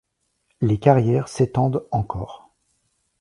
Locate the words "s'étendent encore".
1.27-2.49